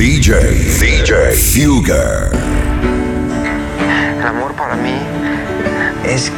DJ, 0.00 0.32
DJ 0.80 1.12
Fugger. 1.34 2.30
El 4.18 4.26
amor 4.26 4.54
para 4.54 4.74
mí 4.74 4.94
es 6.08 6.32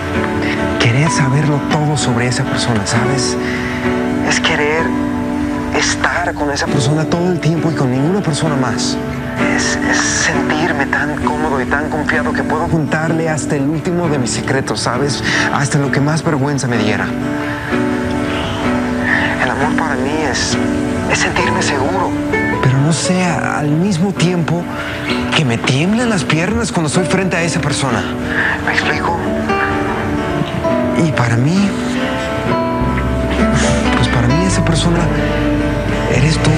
querer 0.81 1.09
saberlo 1.09 1.61
todo 1.71 1.97
sobre 1.97 2.27
esa 2.27 2.43
persona, 2.43 2.85
¿sabes? 2.85 3.37
Es 4.29 4.41
querer 4.41 4.85
estar 5.79 6.35
con 6.35 6.51
esa 6.51 6.67
persona 6.67 7.05
todo 7.05 7.31
el 7.31 7.39
tiempo 7.39 7.71
y 7.71 7.75
con 7.77 7.93
ninguna 7.93 8.21
persona 8.21 8.57
más. 8.57 8.97
Es, 9.55 9.79
sentirme 10.25 10.87
tan 10.87 11.23
cómodo 11.25 11.63
y 11.63 11.65
tan 11.67 11.89
confiado 11.89 12.33
que 12.33 12.43
puedo 12.43 12.67
juntarle 12.67 13.29
hasta 13.29 13.55
el 13.55 13.63
último 13.63 14.09
de 14.09 14.19
mis 14.19 14.31
secretos, 14.33 14.81
¿sabes? 14.81 15.23
Hasta 15.55 15.79
lo 15.79 15.93
que 15.93 16.01
más 16.01 16.25
vergüenza 16.25 16.67
me 16.67 16.79
diera. 16.79 17.07
El 19.41 19.49
amor 19.49 19.77
para 19.77 19.95
mí 19.95 20.11
es, 20.29 20.59
es 21.13 21.19
sentirme 21.21 21.63
seguro, 21.63 22.11
no 22.93 22.99
sé, 22.99 23.23
al 23.25 23.71
mismo 23.71 24.13
tiempo 24.13 24.63
que 25.35 25.47
me 25.47 25.57
tiemblan 25.57 26.11
las 26.11 26.25
piernas 26.25 26.71
cuando 26.71 26.89
estoy 26.89 27.07
frente 27.07 27.39
a 27.39 27.43
esa 27.43 27.59
persona. 27.59 28.03
¿Me 28.67 28.73
explico? 28.73 29.17
Y 31.03 31.11
para 31.13 31.39
mí, 31.39 31.71
pues 33.97 34.09
para 34.09 34.29
mí 34.29 34.45
esa 34.45 34.63
persona 34.63 34.99
eres 36.15 36.37
tú. 36.37 36.51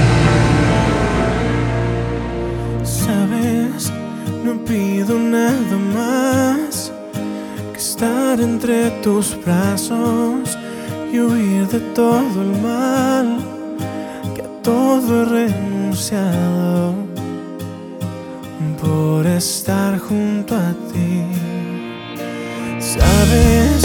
Sabes, 2.82 3.92
no 4.44 4.54
pido 4.64 5.16
nada 5.16 5.76
más 5.94 6.90
que 7.72 7.78
estar 7.78 8.40
entre 8.40 8.90
tus 9.04 9.38
brazos 9.44 10.58
y 11.12 11.20
huir 11.20 11.68
de 11.68 11.78
todo 11.94 12.42
el 12.42 12.60
mal 12.60 13.38
que 14.34 14.42
a 14.42 14.62
todo 14.64 15.38
he 15.38 15.73
por 18.82 19.26
estar 19.26 19.96
junto 20.00 20.56
a 20.56 20.72
ti. 20.92 21.22
Sabes, 22.80 23.84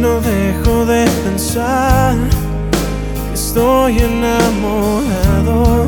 no 0.00 0.20
dejo 0.20 0.86
de 0.86 1.06
pensar 1.24 2.14
que 3.28 3.34
estoy 3.34 3.98
enamorado. 3.98 5.86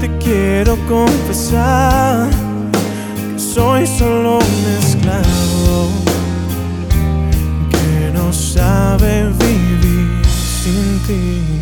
Te 0.00 0.08
quiero 0.18 0.76
confesar 0.86 2.28
que 3.32 3.38
soy 3.38 3.86
solo 3.86 4.38
un 4.38 4.64
esclavo 4.80 5.88
que 7.70 8.12
no 8.12 8.30
sabe 8.34 9.32
vivir 9.38 10.22
sin 10.26 10.98
ti. 11.06 11.53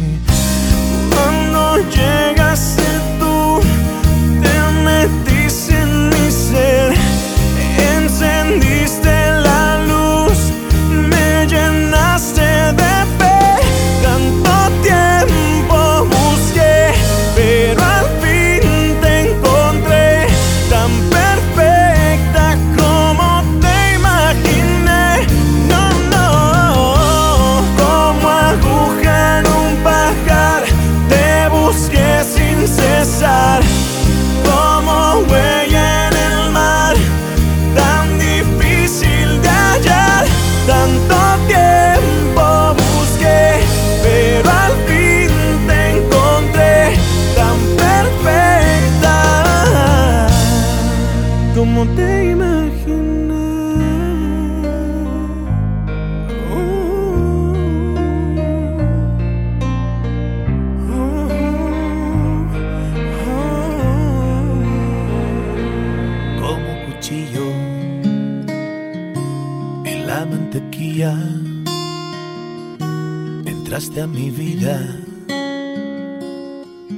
Mi 73.94 74.30
vida 74.30 74.80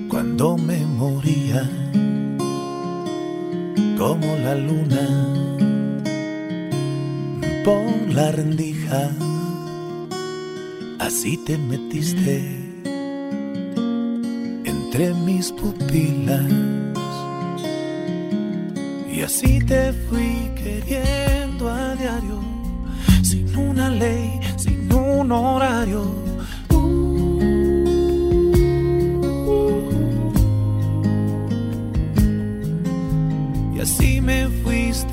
cuando 0.09 0.56
me 0.56 0.78
moría, 0.87 1.69
como 3.99 4.37
la 4.37 4.55
luna 4.55 5.06
por 7.65 8.15
la 8.15 8.31
rendija. 8.31 9.10
Así 11.00 11.37
te 11.44 11.59
metiste 11.59 12.43
entre 14.65 15.12
mis 15.15 15.50
pupilas. 15.53 16.47
Y 19.12 19.21
así 19.21 19.59
te 19.59 19.93
fui 20.09 20.49
queriendo 20.54 21.69
a 21.69 21.97
diario, 21.97 22.41
sin 23.22 23.54
una 23.56 23.91
ley, 23.91 24.41
sin 24.56 24.91
un 24.93 25.33
horario. 25.33 26.34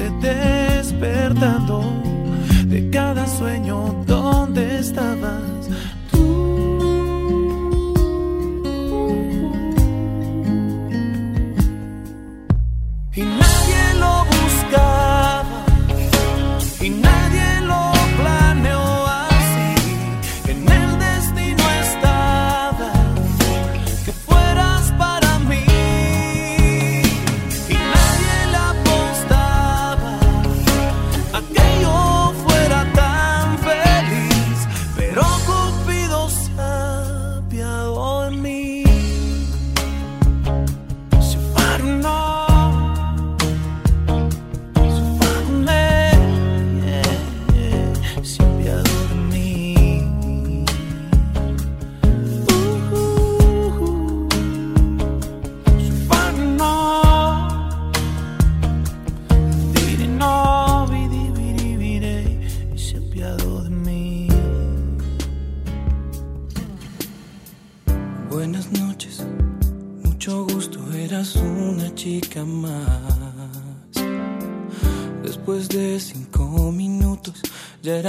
Despertando 0.10 1.84
de 2.66 2.90
cada 2.90 3.28
sueño 3.28 3.81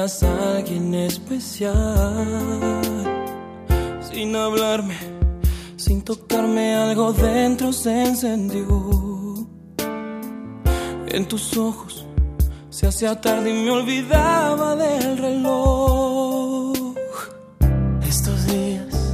alguien 0.02 0.94
especial. 0.94 1.76
Sin 4.00 4.34
hablarme, 4.34 4.96
sin 5.76 6.02
tocarme, 6.02 6.74
algo 6.74 7.12
dentro 7.12 7.72
se 7.72 8.06
encendió. 8.06 9.46
En 11.06 11.28
tus 11.28 11.56
ojos 11.56 12.04
se 12.70 12.88
hacía 12.88 13.20
tarde 13.20 13.50
y 13.50 13.64
me 13.64 13.70
olvidaba 13.70 14.74
del 14.74 15.18
reloj. 15.18 16.94
Estos 18.02 18.46
días 18.46 19.12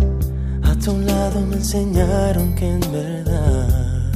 a 0.62 0.75
tu 0.76 0.99
lado 1.00 1.41
me 1.41 1.56
enseñaron 1.56 2.55
que 2.55 2.67
en 2.67 2.81
verdad 2.93 4.12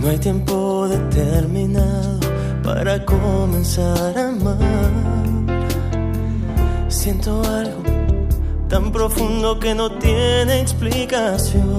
No 0.00 0.08
hay 0.08 0.18
tiempo 0.18 0.88
determinado 0.88 2.25
para 2.66 3.04
comenzar 3.04 4.18
a 4.18 4.28
amar. 4.28 4.58
Siento 6.88 7.40
algo 7.44 7.82
tan 8.68 8.90
profundo 8.90 9.60
que 9.60 9.72
no 9.72 9.88
tiene 9.98 10.62
explicación. 10.62 11.76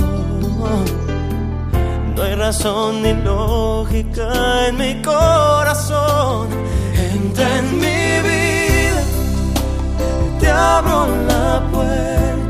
No 2.15 2.23
hay 2.23 2.35
razón 2.35 3.01
ni 3.03 3.13
lógica 3.13 4.67
en 4.67 4.77
mi 4.77 5.01
corazón. 5.01 6.47
Entra 7.13 7.47
en 7.59 7.67
mi 7.83 8.03
vida, 8.29 9.03
te 10.39 10.49
abro 10.49 11.07
la 11.27 11.63
puerta. 11.69 12.46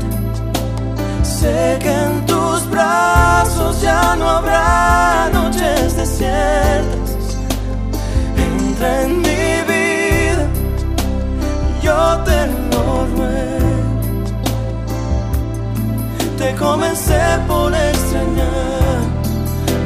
Comencé 16.58 17.20
por 17.46 17.74
extrañar, 17.74 19.00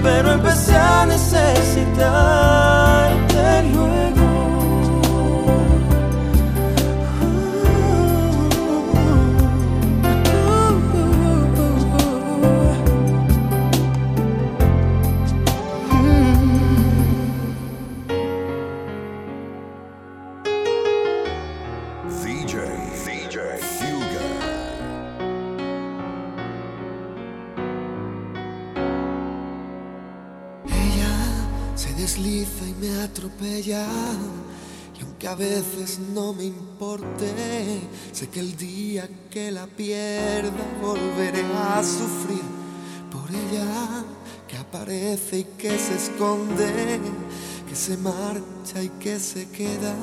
pero 0.02 0.32
empecé 0.32 0.76
a 0.76 1.06
necesitarte 1.06 3.21
atropella. 33.42 33.86
Y 34.98 35.02
aunque 35.02 35.28
a 35.28 35.34
veces 35.34 35.98
no 36.14 36.32
me 36.32 36.44
importe, 36.44 37.80
sé 38.12 38.28
que 38.28 38.40
el 38.40 38.56
día 38.56 39.08
que 39.30 39.50
la 39.50 39.66
pierda 39.66 40.50
volveré 40.80 41.44
a 41.54 41.82
sufrir 41.82 42.42
por 43.10 43.28
ella, 43.30 44.04
que 44.46 44.56
aparece 44.56 45.40
y 45.40 45.44
que 45.44 45.78
se 45.78 45.96
esconde, 45.96 47.00
que 47.68 47.74
se 47.74 47.96
marcha 47.96 48.82
y 48.82 48.88
que 49.00 49.18
se 49.18 49.48
queda, 49.48 49.94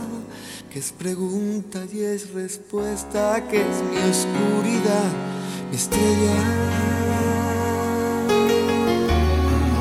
que 0.71 0.79
es 0.79 0.91
pregunta 0.91 1.85
y 1.91 2.01
es 2.01 2.31
respuesta, 2.31 3.47
que 3.47 3.61
es 3.61 3.83
mi 3.89 3.97
oscuridad, 4.09 5.11
mi 5.69 5.77
estrella. 5.77 6.35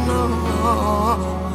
No. 0.07 1.48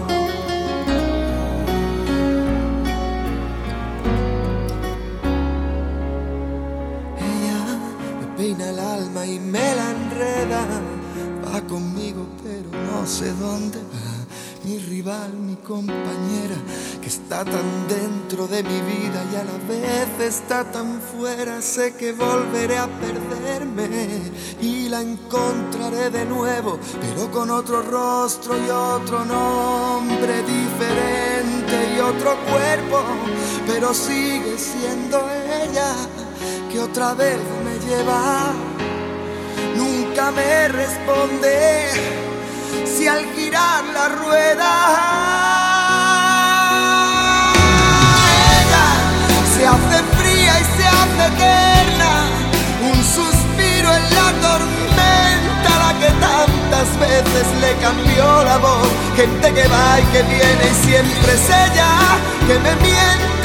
Peina 8.54 8.70
el 8.70 8.80
alma 8.80 9.26
y 9.26 9.40
me 9.40 9.76
la 9.76 9.92
enreda. 9.92 10.66
Va 11.46 11.62
conmigo, 11.62 12.26
pero 12.44 12.70
no 12.84 13.06
sé 13.08 13.32
dónde 13.34 13.80
va. 13.80 14.14
Mi 14.66 14.78
rival, 14.80 15.34
mi 15.34 15.56
compañera, 15.58 16.56
que 17.02 17.08
está 17.08 17.44
tan 17.44 17.88
dentro 17.90 18.48
de 18.48 18.64
mi 18.64 18.80
vida 18.82 19.26
y 19.32 19.36
a 19.36 19.44
la 19.44 19.58
vez 19.68 20.08
está 20.22 20.64
tan 20.72 21.02
fuera. 21.02 21.62
Sé 21.62 21.96
que 21.96 22.14
volveré 22.14 22.78
a 22.78 22.88
perderme 22.88 23.90
y 24.62 24.88
la 24.88 25.02
encontraré 25.02 26.10
de 26.10 26.26
nuevo, 26.26 26.80
pero 27.02 27.30
con 27.30 27.52
otro 27.52 27.82
rostro 27.82 28.58
y 28.58 28.70
otro 28.70 29.26
nombre 29.26 30.44
diferente 30.44 31.96
y 31.96 32.00
otro 32.00 32.38
cuerpo. 32.50 33.04
Pero 33.68 33.94
sigue 33.94 34.58
siendo 34.58 35.20
ella 35.30 35.94
que 36.74 36.80
otra 36.80 37.14
vez 37.14 37.38
me 37.64 37.76
lleva. 37.86 38.52
Nunca 39.76 40.32
me 40.32 40.68
responde. 40.70 41.88
Si 42.84 43.08
al 43.08 43.24
girar 43.36 43.84
la 43.94 44.06
rueda 44.22 44.74
se 49.54 49.68
hace 49.68 49.98
fría 50.18 50.54
y 50.64 50.66
se 50.76 50.86
hace 50.98 51.24
eterna, 51.34 52.12
un 52.90 53.00
suspiro 53.18 53.90
en 54.00 54.06
la 54.18 54.30
tormenta, 54.48 55.72
la 55.84 55.92
que 56.02 56.12
tantas 56.28 56.90
veces 57.00 57.48
le 57.62 57.72
cambió 57.86 58.44
la 58.46 58.58
voz, 58.58 58.90
gente 59.16 59.54
que 59.54 59.68
va 59.68 60.00
y 60.00 60.06
que 60.14 60.24
viene 60.24 60.64
y 60.72 60.86
siempre 60.88 61.34
es 61.34 61.50
ella, 61.50 61.92
que 62.48 62.56
me 62.66 62.76
miente 62.78 63.43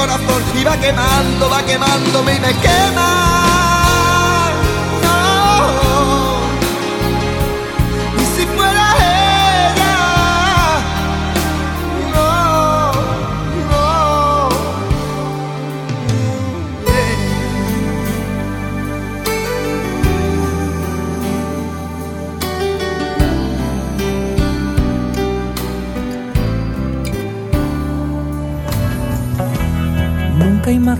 corazón 0.00 0.42
y 0.58 0.64
va 0.64 0.76
quemando, 0.78 1.50
va 1.50 1.62
quemándome 1.62 2.36
y 2.36 2.40
me 2.40 2.54
quema. 2.54 3.29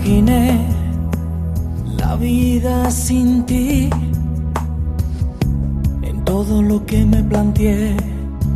Imaginé 0.01 0.59
la 1.97 2.15
vida 2.15 2.89
sin 2.89 3.45
ti. 3.45 3.89
En 6.01 6.23
todo 6.25 6.61
lo 6.61 6.83
que 6.85 7.05
me 7.05 7.23
planteé, 7.23 7.95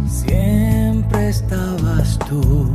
siempre 0.07 1.29
estabas 1.29 2.17
tú. 2.27 2.71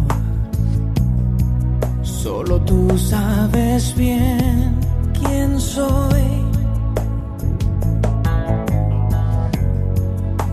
Solo 2.02 2.60
tú 2.60 2.96
sabes 2.96 3.94
bien 3.96 4.76
quién 5.18 5.58
soy. 5.58 6.22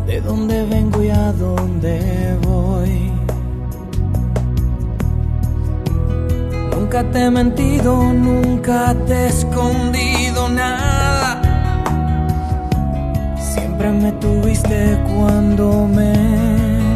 De 0.08 0.22
dónde 0.22 0.66
vengo 0.66 1.04
y 1.04 1.10
a 1.10 1.32
dónde 1.34 2.38
voy. 2.42 2.47
Nunca 6.90 7.04
te 7.12 7.26
he 7.26 7.30
mentido, 7.30 8.14
nunca 8.14 8.96
te 9.06 9.14
he 9.14 9.28
escondido 9.28 10.48
nada. 10.48 11.42
Siempre 13.38 13.92
me 13.92 14.14
tuviste 14.14 14.98
cuando 15.06 15.86
me 15.86 16.14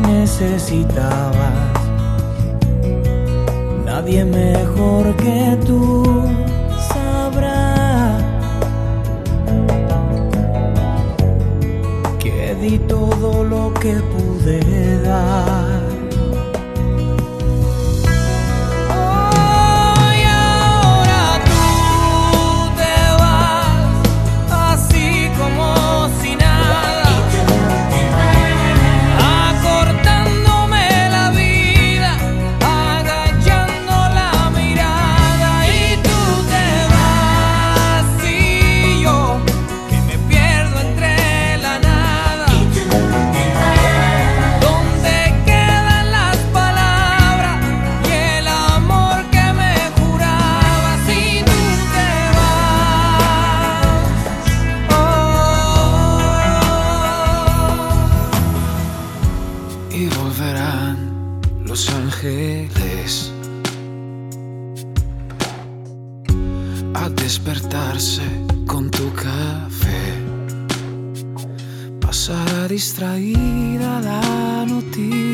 necesitabas. 0.07 1.75
Nadie 3.83 4.23
mejor 4.23 5.13
que 5.17 5.59
tú 5.67 6.23
sabrá 6.93 8.17
que 12.17 12.55
di 12.61 12.79
todo 12.79 13.43
lo 13.43 13.73
que 13.73 13.95
pude 14.13 15.01
dar. 15.01 15.90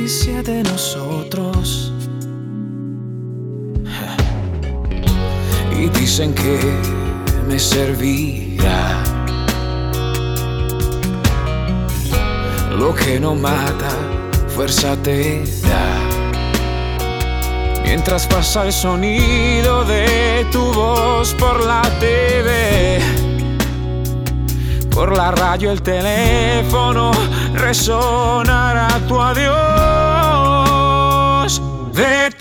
De 0.07 0.63
nosotros. 0.63 1.91
Y 5.77 5.89
dicen 5.89 6.33
que 6.33 6.57
me 7.45 7.59
servirá. 7.59 9.03
Lo 12.79 12.95
que 12.95 13.19
no 13.19 13.35
mata, 13.35 13.89
fuerza 14.47 14.95
te 15.03 15.43
da. 15.63 15.99
Mientras 17.83 18.25
pasa 18.27 18.65
el 18.65 18.71
sonido 18.71 19.83
de 19.83 20.45
tu 20.53 20.71
voz 20.71 21.33
por 21.33 21.65
la 21.65 21.81
TV, 21.99 23.26
por 24.97 25.15
la 25.15 25.29
radio 25.29 25.69
el 25.71 25.83
teléfono 25.83 27.11
resonará 27.53 28.87
tu 29.07 29.21
adiós. 29.21 29.61
De 31.93 32.31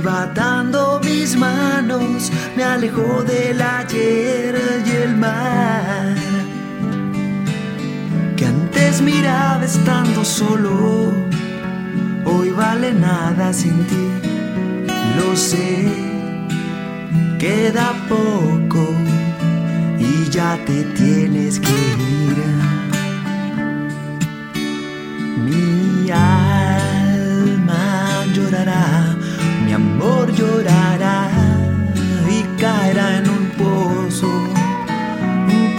Iba 0.00 0.22
atando 0.22 0.98
mis 1.04 1.36
manos, 1.36 2.32
me 2.56 2.64
alejó 2.64 3.22
del 3.22 3.60
ayer 3.60 4.82
y 4.86 4.90
el 4.90 5.14
mar. 5.14 6.14
Que 8.34 8.46
antes 8.46 9.02
miraba 9.02 9.62
estando 9.62 10.24
solo, 10.24 11.12
hoy 12.24 12.48
vale 12.48 12.94
nada 12.94 13.52
sin 13.52 13.84
ti. 13.88 14.08
Lo 15.18 15.36
sé, 15.36 15.92
queda 17.38 17.92
poco 18.08 18.88
y 19.98 20.30
ya 20.30 20.58
te 20.64 20.82
tienes 20.94 21.60
que 21.60 21.89
amor 30.00 30.32
llorará 30.32 31.28
y 32.28 32.42
caerá 32.58 33.18
en 33.18 33.28
un 33.28 33.50
pozo. 33.50 34.30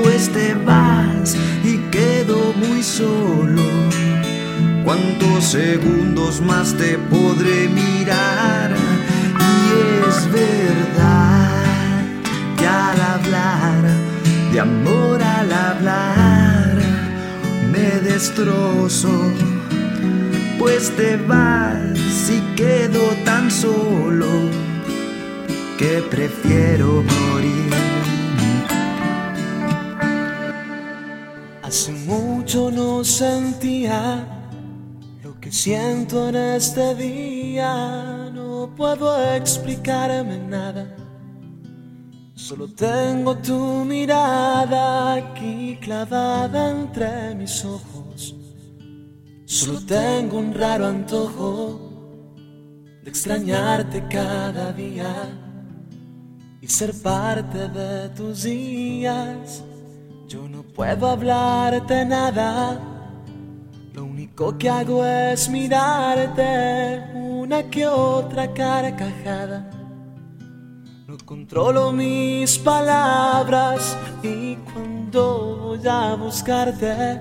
Pues 0.02 0.32
te 0.32 0.54
vas 0.54 1.36
y 1.64 1.78
quedo 1.90 2.54
muy 2.54 2.84
solo. 2.84 3.64
¿Cuántos 4.84 5.44
segundos 5.46 6.42
más 6.42 6.76
te 6.76 6.98
podré 6.98 7.68
mirar? 7.70 8.72
Y 9.40 10.08
es 10.08 10.32
verdad 10.32 11.64
que 12.58 12.68
al 12.68 13.02
hablar, 13.02 13.82
de 14.52 14.60
amor 14.60 15.22
al 15.22 15.52
hablar, 15.52 16.76
me 17.72 17.90
destrozo, 18.10 19.32
pues 20.60 20.96
te 20.96 21.18
vas 21.18 22.11
y 22.30 22.40
quedo 22.56 23.02
tan 23.26 23.50
solo 23.50 24.28
que 25.78 26.04
prefiero 26.10 27.04
morir. 27.04 27.74
Hace 31.64 31.92
mucho 31.94 32.70
no 32.70 33.04
sentía 33.04 34.28
lo 35.24 35.40
que 35.40 35.52
siento 35.52 36.30
en 36.30 36.36
este 36.36 36.96
día. 36.96 38.30
No 38.34 38.70
puedo 38.76 39.08
explicarme 39.34 40.38
nada. 40.38 40.96
Solo 42.36 42.68
tengo 42.68 43.38
tu 43.38 43.86
mirada 43.86 45.14
aquí 45.14 45.78
clavada 45.82 46.72
entre 46.72 47.36
mis 47.36 47.66
ojos. 47.66 48.36
Solo 49.46 49.80
tengo 49.86 50.38
un 50.38 50.54
raro 50.54 50.88
antojo 50.88 51.91
de 53.04 53.10
extrañarte 53.10 54.04
cada 54.10 54.72
día 54.74 55.14
y 56.62 56.68
ser 56.68 56.94
parte 57.02 57.68
de 57.68 58.10
tus 58.10 58.44
días. 58.44 59.64
Yo 60.28 60.48
no 60.48 60.64
puedo 60.64 61.08
hablarte 61.08 62.06
nada, 62.06 62.80
lo 63.94 64.06
único 64.06 64.58
que 64.58 64.70
hago 64.70 65.06
es 65.06 65.50
mirarte 65.50 67.04
una 67.14 67.64
que 67.64 67.86
otra 67.88 68.54
carcajada. 68.54 69.70
No 71.08 71.18
controlo 71.26 71.92
mis 71.92 72.58
palabras 72.60 73.98
y 74.24 74.56
cuando 74.56 75.58
voy 75.58 75.88
a 75.88 76.16
buscarte, 76.16 77.20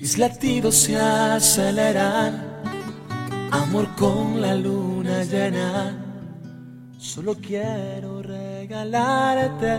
mis 0.00 0.18
latidos 0.18 0.74
se 0.74 0.96
aceleran. 0.96 2.51
Amor 3.52 3.86
con 3.96 4.40
la 4.40 4.54
luna 4.54 5.24
llena, 5.24 5.94
solo 6.96 7.34
quiero 7.34 8.22
regalarte 8.22 9.78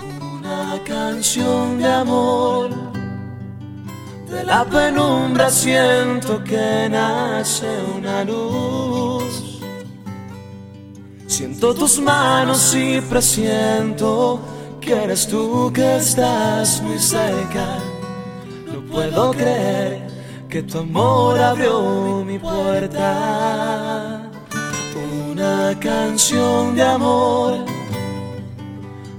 una 0.00 0.78
canción 0.84 1.78
de 1.78 1.92
amor. 1.92 2.70
De 4.30 4.44
la 4.44 4.64
penumbra 4.64 5.50
siento 5.50 6.44
que 6.44 6.88
nace 6.88 7.66
una 7.98 8.22
luz. 8.22 9.60
Siento 11.26 11.74
tus 11.74 11.98
manos 11.98 12.76
y 12.76 13.00
presiento 13.00 14.38
que 14.80 15.02
eres 15.02 15.26
tú 15.26 15.72
que 15.74 15.96
estás 15.96 16.80
muy 16.80 17.00
cerca. 17.00 17.80
No 18.72 18.82
puedo 18.82 19.32
creer 19.32 20.11
que 20.52 20.62
tu 20.64 20.80
amor 20.80 21.40
abrió 21.40 22.22
mi 22.26 22.38
puerta. 22.38 24.20
Una 25.30 25.74
canción 25.80 26.76
de 26.76 26.82
amor. 26.82 27.64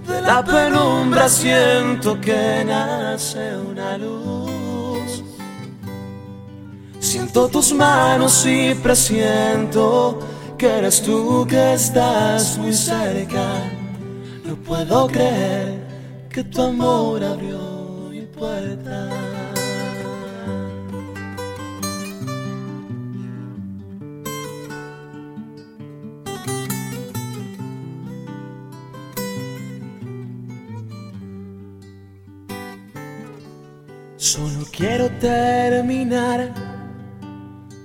De 0.07 0.21
la 0.21 0.45
penumbra 0.45 1.27
siento 1.27 2.21
que 2.21 2.63
nace 2.63 3.57
una 3.57 3.97
luz. 3.97 5.23
Siento 6.99 7.47
tus 7.47 7.73
manos 7.73 8.45
y 8.45 8.75
presiento 8.75 10.19
que 10.55 10.67
eres 10.67 11.01
tú 11.01 11.47
que 11.49 11.73
estás 11.73 12.59
muy 12.59 12.73
cerca. 12.73 13.43
No 14.45 14.55
puedo 14.57 15.07
creer 15.07 16.27
que 16.29 16.43
tu 16.43 16.61
amor 16.61 17.23
abrió 17.23 17.57
mi 18.11 18.21
puerta. 18.21 19.32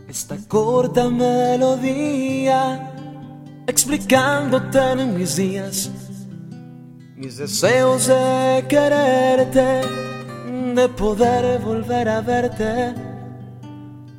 Esta 0.08 0.36
corta 0.48 1.08
melodía 1.08 2.92
explicándote 3.66 4.78
en 4.92 5.16
mis 5.16 5.36
días 5.36 5.90
mis 7.18 7.36
deseos 7.36 8.06
de 8.06 8.64
quererte, 8.68 9.82
de 10.76 10.88
poder 10.90 11.60
volver 11.60 12.08
a 12.08 12.20
verte, 12.20 12.94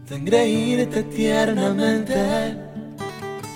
de 0.05 0.15
engreírte 0.15 1.03
tiernamente 1.03 2.57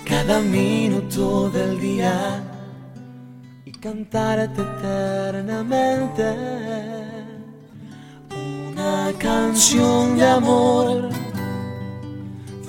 cada 0.06 0.40
minuto 0.40 1.50
del 1.50 1.78
día 1.78 2.42
y 3.66 3.72
cantarte 3.74 4.62
eternamente 4.62 6.24
una 8.84 9.14
canción 9.18 10.18
de 10.18 10.28
amor. 10.28 11.10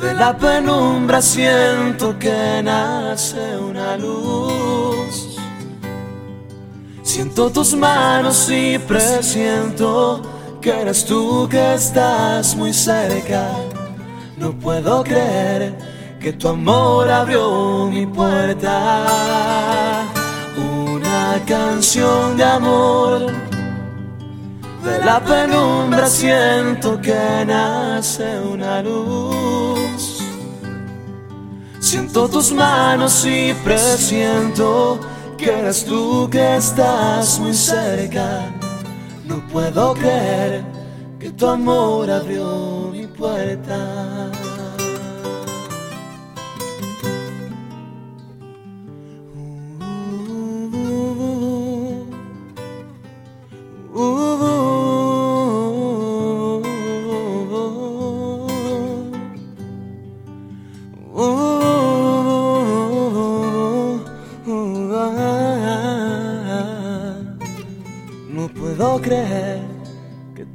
De 0.01 0.15
la 0.15 0.37
penumbra 0.37 1.21
siento 1.21 2.19
que 2.19 2.61
nace 2.63 3.57
una 3.57 3.97
luz. 3.97 5.37
Siento 7.03 7.51
tus 7.51 7.75
manos 7.75 8.49
y 8.51 8.79
presiento 8.79 10.23
que 10.61 10.71
eres 10.71 11.05
tú 11.05 11.49
que 11.51 11.75
estás 11.75 12.55
muy 12.57 12.73
cerca. 12.73 13.51
No 14.37 14.53
puedo 14.53 15.03
creer 15.03 15.77
que 16.21 16.33
tu 16.33 16.49
amor 16.49 17.11
abrió 17.11 17.89
mi 17.91 18.07
puerta. 18.07 18.73
Una 20.57 21.41
canción 21.47 22.37
de 22.37 22.45
amor 22.45 23.54
de 24.85 24.99
la 25.05 25.19
penumbra 25.21 26.07
siento 26.07 27.01
que 27.01 27.45
nace 27.47 28.39
una 28.41 28.83
luz. 28.83 30.23
Siento 31.81 32.29
tus 32.29 32.53
manos 32.53 33.25
y 33.25 33.55
presiento 33.65 35.01
que 35.39 35.51
eres 35.51 35.85
tú 35.85 36.29
que 36.31 36.57
estás 36.57 37.39
muy 37.39 37.55
cerca. 37.55 38.53
No 39.25 39.47
puedo 39.49 39.95
creer 39.95 40.65
que 41.19 41.31
tu 41.31 41.47
amor 41.47 42.11
abrió 42.11 42.91
mi 42.93 43.07
puerta. 43.07 44.24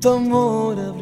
Tu 0.01 0.09
amor. 0.09 0.98